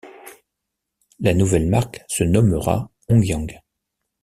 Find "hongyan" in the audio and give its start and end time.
3.07-3.45